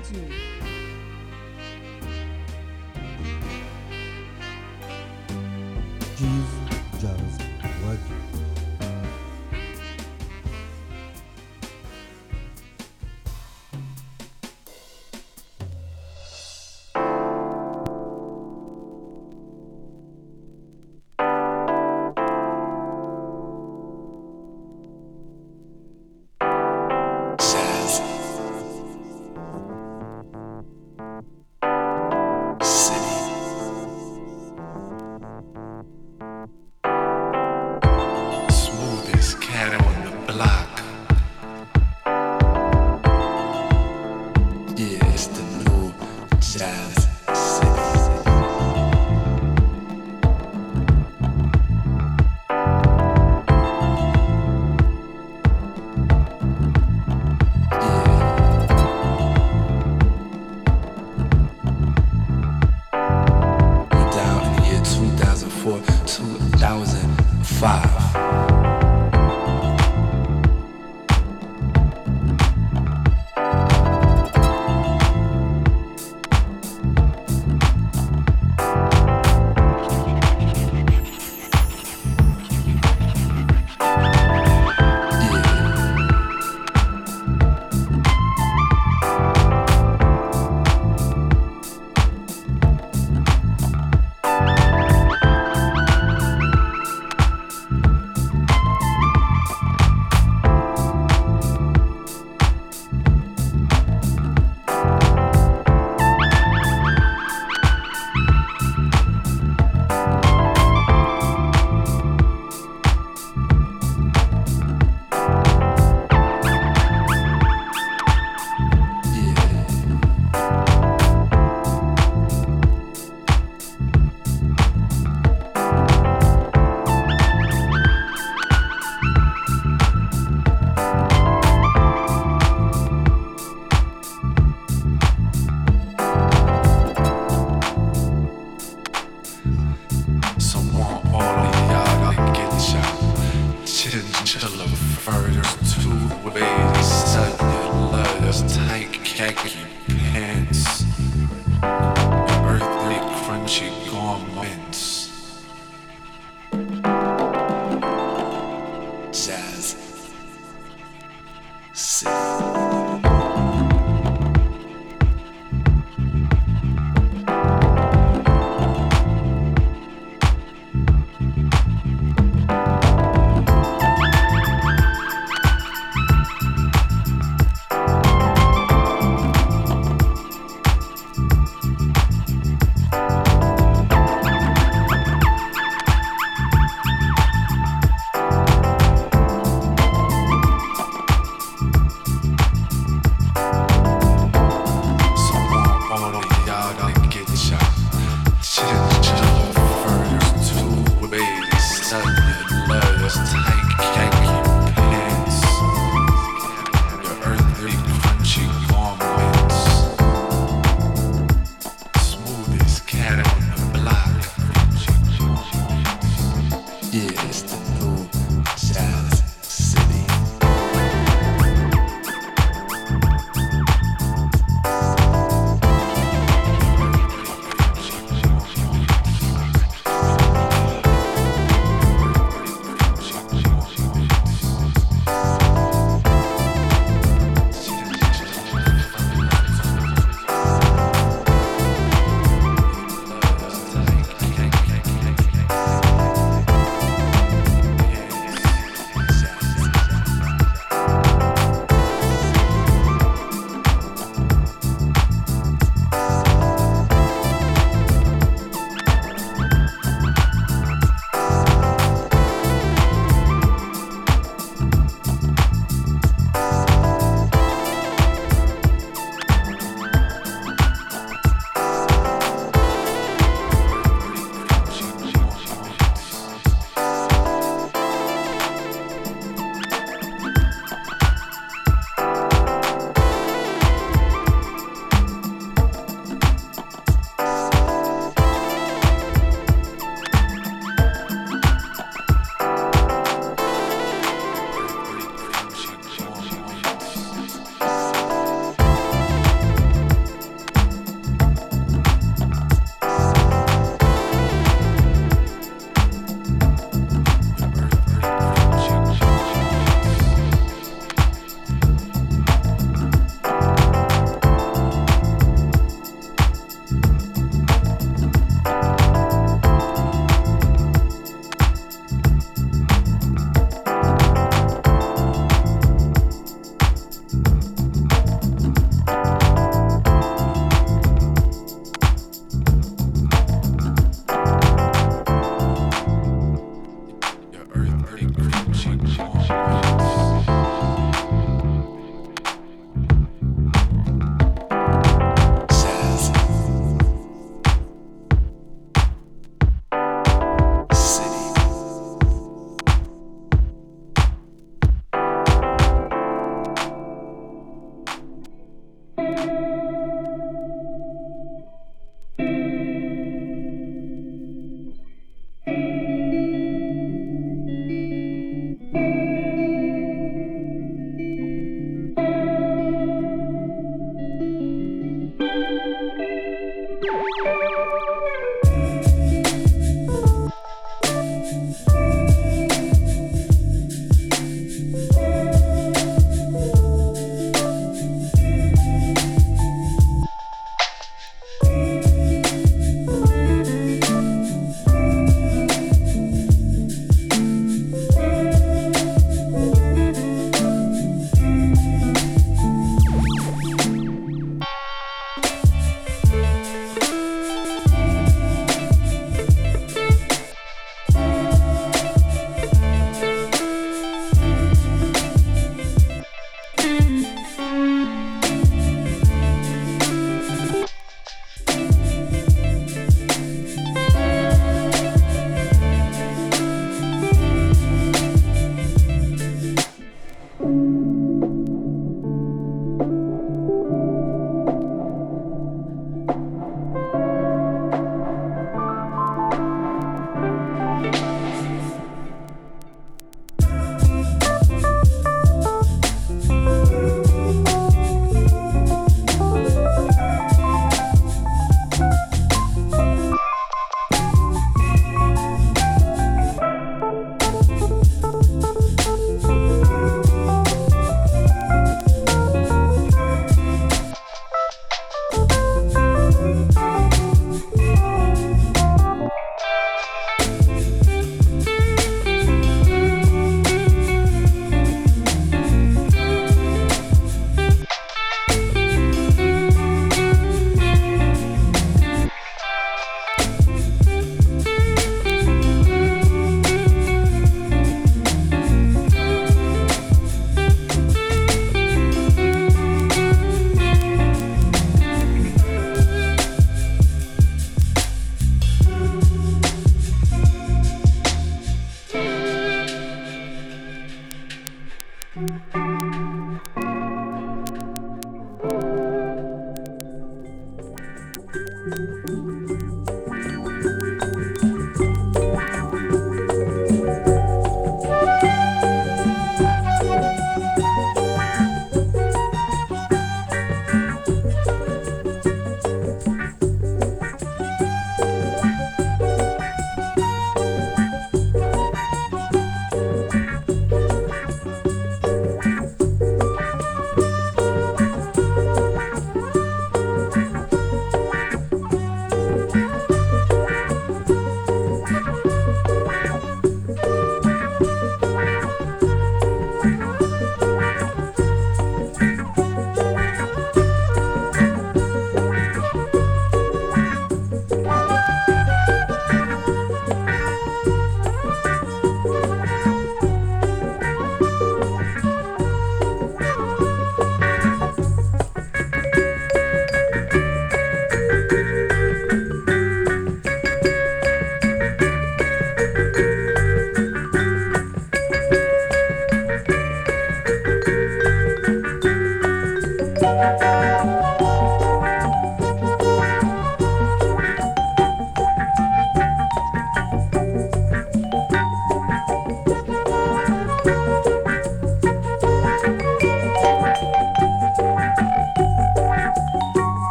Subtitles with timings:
[0.00, 0.20] Radio.
[6.18, 6.59] Diz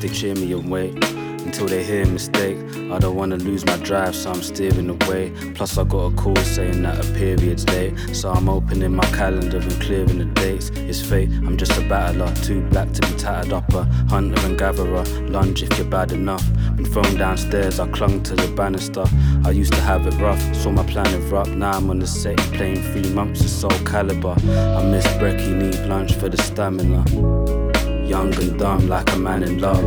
[0.00, 0.94] they cheer me away
[1.44, 2.56] until they hear mistake.
[2.90, 5.32] I don't wanna lose my drive, so I'm steering away.
[5.54, 9.58] Plus, I got a call saying that a period's late, so I'm opening my calendar
[9.58, 10.70] and clearing the dates.
[10.70, 13.72] It's fate, I'm just a battler, too black to be tattered up.
[13.74, 16.44] A hunter and gatherer, lunge if you're bad enough.
[16.76, 19.04] Been thrown downstairs, I clung to the banister.
[19.44, 21.50] I used to have it rough, saw my plan erupt.
[21.50, 24.36] Now I'm on the set, playing three months of Soulcalibur.
[24.78, 27.59] I miss Brecky, need lunch for the stamina.
[28.10, 29.84] Young and dumb, like a man in love.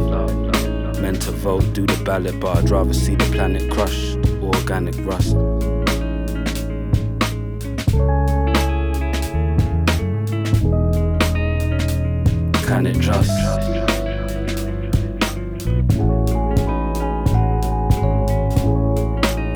[1.02, 4.16] Meant to vote, do the ballot, but I'd rather see the planet crushed.
[4.42, 5.36] Organic rust.
[12.66, 13.30] Can it just?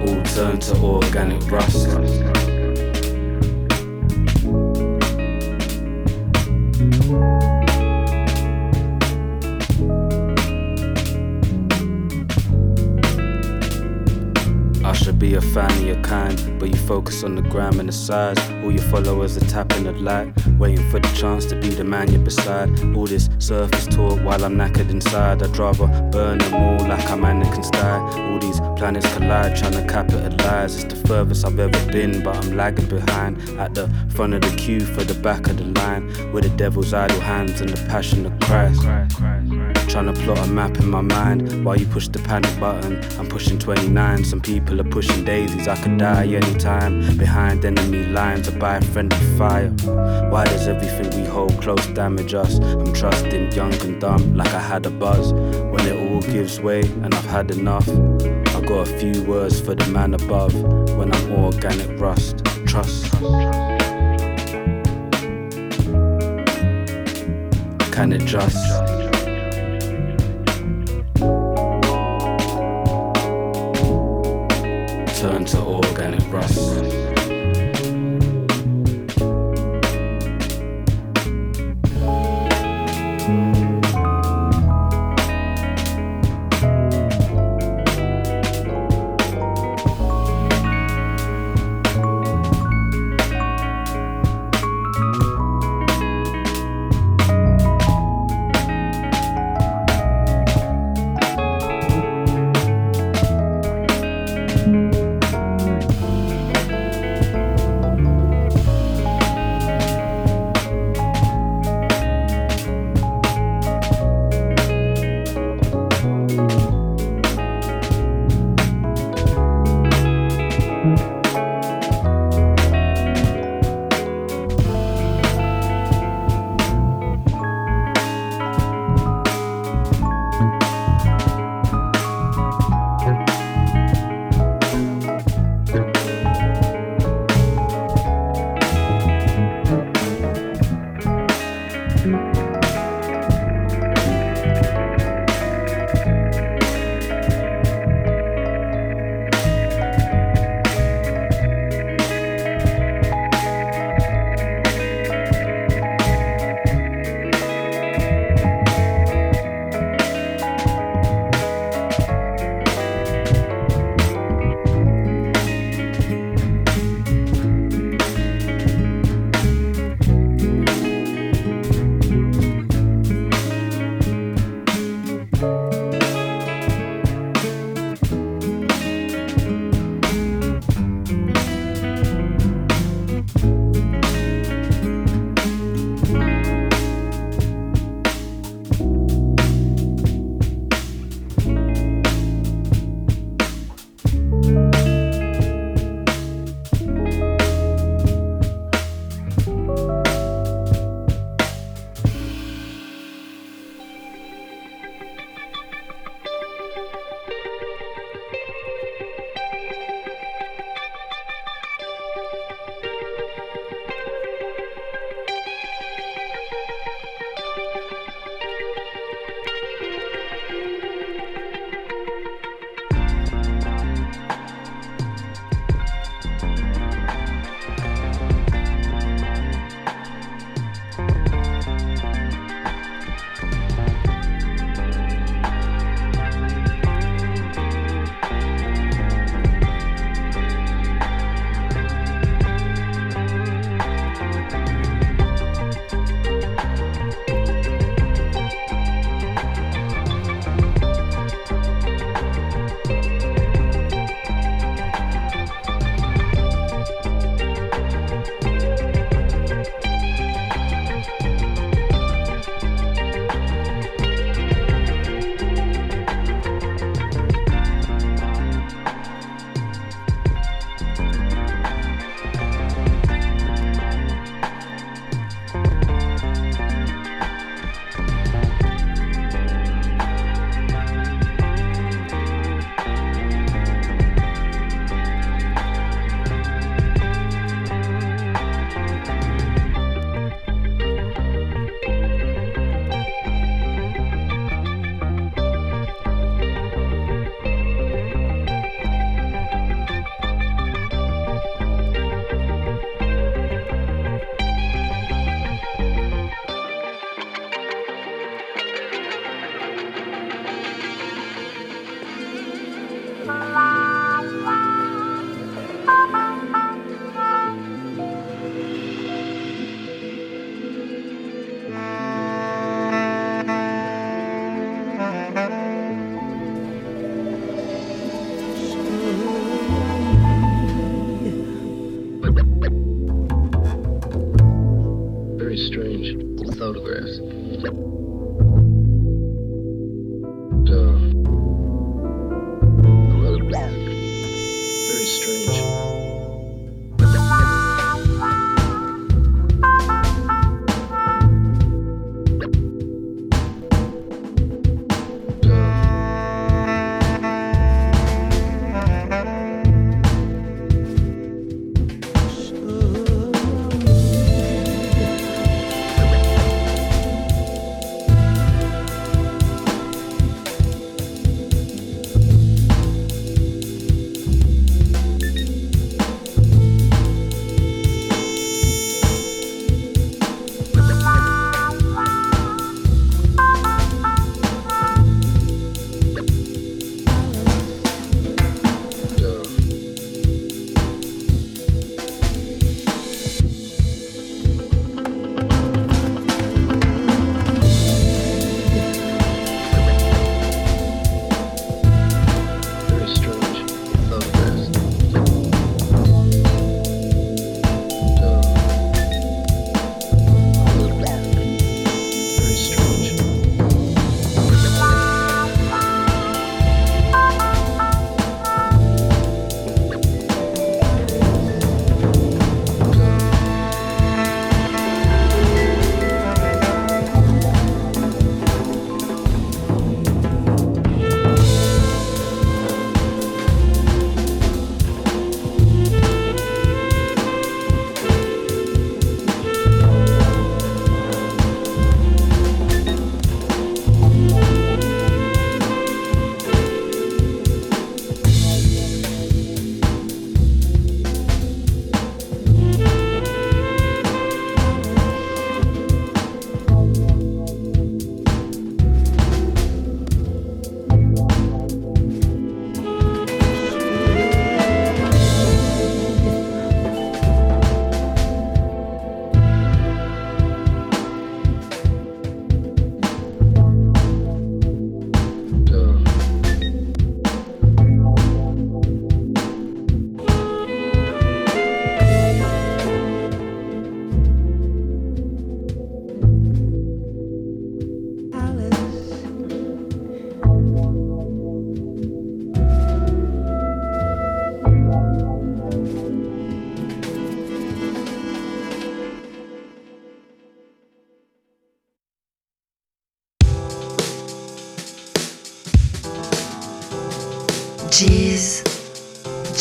[0.04, 2.27] All turn to organic rust.
[17.08, 18.38] Focus on the gram and the size.
[18.64, 22.12] All your followers are tapping the light, waiting for the chance to be the man
[22.12, 22.70] you're beside.
[22.96, 25.42] All this surface talk while I'm knackered inside.
[25.42, 28.02] I'd rather burn them all like mannequin style.
[28.14, 30.84] All these planets collide, trying to capitalize.
[30.84, 33.38] It's the furthest I've ever been, but I'm lagging behind.
[33.58, 36.94] At the front of the queue for the back of the line, with the devil's
[36.94, 38.82] idle hands and the passion of Christ.
[39.98, 43.04] I'm trying to plot a map in my mind while you push the panic button.
[43.18, 45.68] I'm pushing 29, some people are pushing daisies.
[45.68, 47.18] I could die anytime.
[47.18, 49.70] Behind enemy lines, I buy friendly fire.
[50.30, 52.60] Why does everything we hold close damage us?
[52.60, 55.34] I'm trusting young and dumb like I had a buzz.
[55.34, 59.74] When it all gives way and I've had enough, I got a few words for
[59.74, 60.54] the man above.
[60.96, 63.12] When I'm organic rust, trust.
[67.92, 68.87] Can it just?
[75.48, 77.07] To organic rust.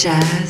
[0.06, 0.45] Jazz.